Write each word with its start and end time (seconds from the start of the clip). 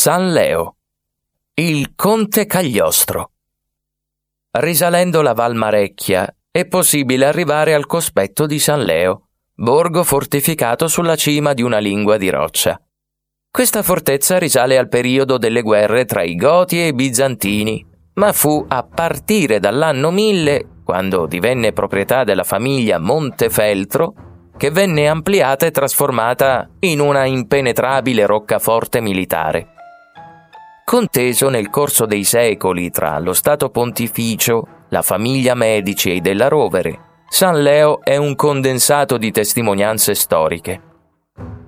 San 0.00 0.30
Leo. 0.30 0.76
Il 1.54 1.94
conte 1.96 2.46
Cagliostro. 2.46 3.32
Risalendo 4.52 5.22
la 5.22 5.32
Val 5.32 5.56
Marecchia 5.56 6.32
è 6.52 6.66
possibile 6.68 7.26
arrivare 7.26 7.74
al 7.74 7.86
cospetto 7.86 8.46
di 8.46 8.60
San 8.60 8.84
Leo, 8.84 9.30
borgo 9.54 10.04
fortificato 10.04 10.86
sulla 10.86 11.16
cima 11.16 11.52
di 11.52 11.62
una 11.62 11.78
lingua 11.78 12.16
di 12.16 12.30
roccia. 12.30 12.80
Questa 13.50 13.82
fortezza 13.82 14.38
risale 14.38 14.78
al 14.78 14.86
periodo 14.86 15.36
delle 15.36 15.62
guerre 15.62 16.04
tra 16.04 16.22
i 16.22 16.36
Goti 16.36 16.80
e 16.80 16.86
i 16.86 16.94
Bizantini, 16.94 17.84
ma 18.14 18.32
fu 18.32 18.64
a 18.68 18.84
partire 18.84 19.58
dall'anno 19.58 20.12
1000, 20.12 20.82
quando 20.84 21.26
divenne 21.26 21.72
proprietà 21.72 22.22
della 22.22 22.44
famiglia 22.44 23.00
Montefeltro, 23.00 24.14
che 24.56 24.70
venne 24.70 25.08
ampliata 25.08 25.66
e 25.66 25.72
trasformata 25.72 26.70
in 26.78 27.00
una 27.00 27.24
impenetrabile 27.24 28.26
roccaforte 28.26 29.00
militare. 29.00 29.72
Conteso 30.88 31.50
nel 31.50 31.68
corso 31.68 32.06
dei 32.06 32.24
secoli 32.24 32.90
tra 32.90 33.18
lo 33.18 33.34
Stato 33.34 33.68
Pontificio, 33.68 34.86
la 34.88 35.02
famiglia 35.02 35.52
Medici 35.52 36.14
e 36.14 36.22
della 36.22 36.48
Rovere, 36.48 37.24
San 37.28 37.60
Leo 37.60 38.02
è 38.02 38.16
un 38.16 38.34
condensato 38.34 39.18
di 39.18 39.30
testimonianze 39.30 40.14
storiche. 40.14 40.80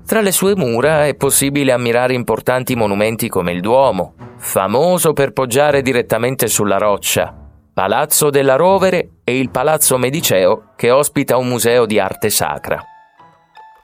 Tra 0.07 0.23
le 0.23 0.33
sue 0.33 0.57
mura 0.57 1.05
è 1.05 1.15
possibile 1.17 1.73
ammirare 1.73 2.15
importanti 2.15 2.75
monumenti 2.75 3.29
come 3.29 3.53
il 3.53 3.61
Duomo, 3.61 4.15
famoso 4.39 5.13
per 5.13 5.35
poggiare 5.35 5.83
direttamente 5.83 6.49
sulla 6.49 6.79
roccia, 6.79 7.37
Palazzo 7.75 8.31
della 8.31 8.57
Rovere 8.57 9.17
e 9.23 9.39
il 9.39 9.51
Palazzo 9.51 9.99
Mediceo 9.99 10.73
che 10.77 10.91
ospita 10.91 11.37
un 11.37 11.47
museo 11.47 11.85
di 11.85 11.99
arte 11.99 12.31
sacra. 12.31 12.83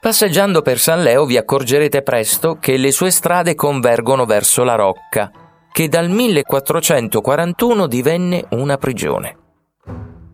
Passeggiando 0.07 0.63
per 0.63 0.79
San 0.79 1.03
Leo 1.03 1.25
vi 1.25 1.37
accorgerete 1.37 2.01
presto 2.03 2.59
che 2.61 2.77
le 2.77 2.93
sue 2.93 3.11
strade 3.11 3.57
convergono 3.57 4.25
verso 4.25 4.63
la 4.63 4.77
Rocca, 4.77 5.33
che 5.73 5.89
dal 5.89 6.09
1441 6.09 7.89
divenne 7.89 8.45
una 8.51 8.77
prigione. 8.77 9.37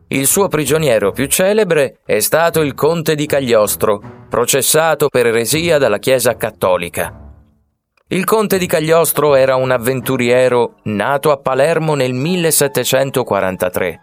Il 0.08 0.26
suo 0.26 0.48
prigioniero 0.48 1.12
più 1.12 1.24
celebre 1.24 2.00
è 2.04 2.20
stato 2.20 2.60
il 2.60 2.74
conte 2.74 3.14
di 3.14 3.24
Cagliostro, 3.24 4.26
processato 4.28 5.08
per 5.08 5.28
eresia 5.28 5.78
dalla 5.78 5.98
Chiesa 5.98 6.36
cattolica. 6.36 7.32
Il 8.08 8.24
conte 8.24 8.58
di 8.58 8.66
Cagliostro 8.66 9.36
era 9.36 9.56
un 9.56 9.70
avventuriero 9.70 10.80
nato 10.82 11.30
a 11.30 11.38
Palermo 11.38 11.94
nel 11.94 12.12
1743. 12.12 14.00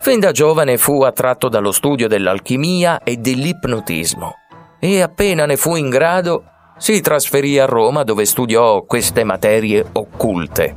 Fin 0.00 0.18
da 0.18 0.32
giovane 0.32 0.78
fu 0.78 1.02
attratto 1.02 1.48
dallo 1.48 1.70
studio 1.70 2.08
dell'alchimia 2.08 3.04
e 3.04 3.18
dell'ipnotismo 3.18 4.38
e 4.84 5.00
appena 5.00 5.46
ne 5.46 5.56
fu 5.56 5.76
in 5.76 5.88
grado 5.88 6.42
si 6.76 7.00
trasferì 7.00 7.56
a 7.60 7.66
Roma 7.66 8.02
dove 8.02 8.24
studiò 8.24 8.82
queste 8.82 9.22
materie 9.22 9.86
occulte. 9.92 10.76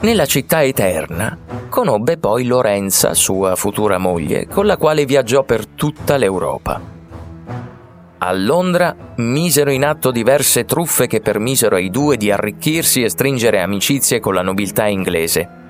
Nella 0.00 0.26
città 0.26 0.64
eterna 0.64 1.38
conobbe 1.68 2.18
poi 2.18 2.44
Lorenza, 2.44 3.14
sua 3.14 3.54
futura 3.54 3.98
moglie, 3.98 4.48
con 4.48 4.66
la 4.66 4.76
quale 4.76 5.04
viaggiò 5.04 5.44
per 5.44 5.64
tutta 5.64 6.16
l'Europa. 6.16 6.80
A 8.18 8.32
Londra 8.32 8.96
misero 9.18 9.70
in 9.70 9.84
atto 9.84 10.10
diverse 10.10 10.64
truffe 10.64 11.06
che 11.06 11.20
permisero 11.20 11.76
ai 11.76 11.88
due 11.88 12.16
di 12.16 12.32
arricchirsi 12.32 13.04
e 13.04 13.08
stringere 13.08 13.60
amicizie 13.60 14.18
con 14.18 14.34
la 14.34 14.42
nobiltà 14.42 14.88
inglese. 14.88 15.61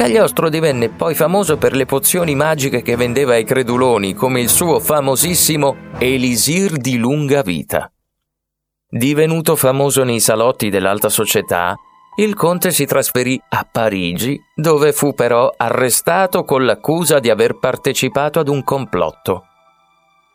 Cagliostro 0.00 0.48
divenne 0.48 0.88
poi 0.88 1.14
famoso 1.14 1.58
per 1.58 1.76
le 1.76 1.84
pozioni 1.84 2.34
magiche 2.34 2.80
che 2.80 2.96
vendeva 2.96 3.34
ai 3.34 3.44
creduloni, 3.44 4.14
come 4.14 4.40
il 4.40 4.48
suo 4.48 4.80
famosissimo 4.80 5.76
Elisir 5.98 6.78
di 6.78 6.96
lunga 6.96 7.42
vita. 7.42 7.92
Divenuto 8.88 9.56
famoso 9.56 10.02
nei 10.02 10.18
salotti 10.18 10.70
dell'alta 10.70 11.10
società, 11.10 11.76
il 12.16 12.34
conte 12.34 12.70
si 12.70 12.86
trasferì 12.86 13.38
a 13.50 13.68
Parigi, 13.70 14.40
dove 14.54 14.94
fu 14.94 15.12
però 15.12 15.52
arrestato 15.54 16.44
con 16.44 16.64
l'accusa 16.64 17.18
di 17.18 17.28
aver 17.28 17.58
partecipato 17.58 18.38
ad 18.38 18.48
un 18.48 18.64
complotto. 18.64 19.44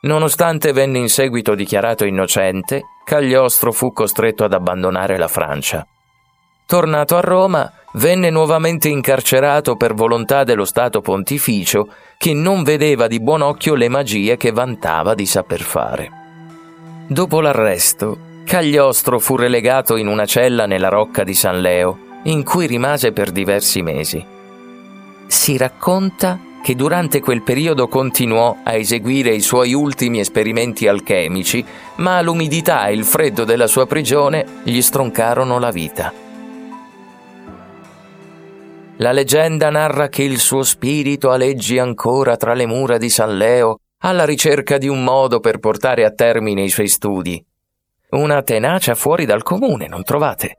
Nonostante 0.01 0.73
venne 0.73 0.99
in 0.99 1.09
seguito 1.09 1.55
dichiarato 1.55 2.05
innocente, 2.05 2.83
Cagliostro 3.03 3.71
fu 3.71 3.91
costretto 3.91 4.43
ad 4.43 4.53
abbandonare 4.53 5.17
la 5.17 5.27
Francia. 5.27 5.87
Tornato 6.67 7.15
a 7.15 7.19
Roma, 7.19 7.71
venne 7.93 8.31
nuovamente 8.31 8.89
incarcerato 8.89 9.75
per 9.75 9.93
volontà 9.93 10.43
dello 10.43 10.65
Stato 10.65 10.99
Pontificio, 10.99 11.87
che 12.17 12.33
non 12.33 12.63
vedeva 12.63 13.05
di 13.05 13.19
buon 13.19 13.41
occhio 13.43 13.75
le 13.75 13.87
magie 13.87 14.35
che 14.35 14.51
vantava 14.51 15.13
di 15.13 15.27
saper 15.27 15.61
fare. 15.61 16.09
Dopo 17.07 17.39
l'arresto, 17.39 18.17
Cagliostro 18.45 19.19
fu 19.19 19.35
relegato 19.35 19.95
in 19.95 20.07
una 20.07 20.25
cella 20.25 20.65
nella 20.65 20.89
rocca 20.89 21.23
di 21.23 21.35
San 21.35 21.61
Leo, 21.61 21.97
in 22.23 22.43
cui 22.43 22.65
rimase 22.65 23.11
per 23.11 23.29
diversi 23.29 23.83
mesi. 23.83 24.25
Si 25.27 25.57
racconta 25.57 26.39
che 26.63 26.73
durante 26.73 27.19
quel 27.19 27.43
periodo 27.43 27.87
continuò 27.87 28.57
a 28.63 28.73
eseguire 28.73 29.35
i 29.35 29.41
suoi 29.41 29.75
ultimi 29.75 30.19
esperimenti 30.19 30.87
alchemici, 30.87 31.63
ma 31.97 32.19
l'umidità 32.21 32.87
e 32.87 32.93
il 32.93 33.03
freddo 33.03 33.43
della 33.43 33.67
sua 33.67 33.85
prigione 33.85 34.61
gli 34.63 34.81
stroncarono 34.81 35.59
la 35.59 35.69
vita. 35.69 36.24
La 38.97 39.11
leggenda 39.11 39.69
narra 39.69 40.07
che 40.07 40.23
il 40.23 40.39
suo 40.39 40.63
spirito 40.63 41.31
aleggi 41.31 41.77
ancora 41.77 42.37
tra 42.37 42.53
le 42.53 42.65
mura 42.65 42.97
di 42.97 43.09
San 43.09 43.37
Leo 43.37 43.79
alla 43.99 44.25
ricerca 44.25 44.77
di 44.77 44.87
un 44.87 45.03
modo 45.03 45.39
per 45.39 45.59
portare 45.59 46.05
a 46.05 46.11
termine 46.11 46.63
i 46.63 46.69
suoi 46.69 46.87
studi. 46.87 47.43
Una 48.11 48.41
tenacia 48.43 48.95
fuori 48.95 49.25
dal 49.25 49.43
comune, 49.43 49.87
non 49.87 50.03
trovate? 50.03 50.57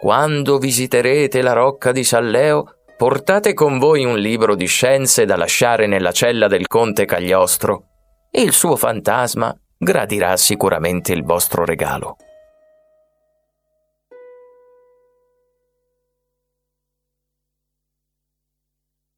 Quando 0.00 0.58
visiterete 0.58 1.42
la 1.42 1.52
rocca 1.52 1.92
di 1.92 2.02
San 2.02 2.30
Leo, 2.30 2.76
Portate 3.02 3.52
con 3.52 3.80
voi 3.80 4.04
un 4.04 4.16
libro 4.16 4.54
di 4.54 4.66
scienze 4.66 5.24
da 5.24 5.36
lasciare 5.36 5.88
nella 5.88 6.12
cella 6.12 6.46
del 6.46 6.68
conte 6.68 7.04
Cagliostro 7.04 7.86
il 8.30 8.52
suo 8.52 8.76
fantasma 8.76 9.52
gradirà 9.76 10.36
sicuramente 10.36 11.12
il 11.12 11.24
vostro 11.24 11.64
regalo. 11.64 12.16